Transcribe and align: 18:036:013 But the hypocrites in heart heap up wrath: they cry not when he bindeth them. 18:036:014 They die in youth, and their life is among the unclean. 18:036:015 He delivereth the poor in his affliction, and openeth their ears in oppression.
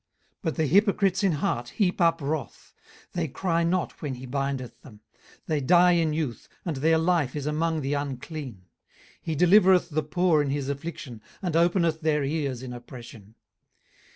18:036:013 0.37 0.37
But 0.41 0.55
the 0.55 0.65
hypocrites 0.65 1.23
in 1.23 1.31
heart 1.33 1.69
heap 1.69 2.01
up 2.01 2.21
wrath: 2.23 2.73
they 3.13 3.27
cry 3.27 3.63
not 3.63 4.01
when 4.01 4.15
he 4.15 4.25
bindeth 4.25 4.81
them. 4.81 5.01
18:036:014 5.41 5.41
They 5.45 5.61
die 5.61 5.91
in 5.91 6.13
youth, 6.13 6.49
and 6.65 6.77
their 6.77 6.97
life 6.97 7.35
is 7.35 7.45
among 7.45 7.81
the 7.81 7.93
unclean. 7.93 8.63
18:036:015 9.19 9.19
He 9.21 9.35
delivereth 9.35 9.89
the 9.91 10.01
poor 10.03 10.41
in 10.41 10.49
his 10.49 10.69
affliction, 10.69 11.21
and 11.43 11.55
openeth 11.55 12.01
their 12.01 12.23
ears 12.23 12.63
in 12.63 12.73
oppression. 12.73 13.35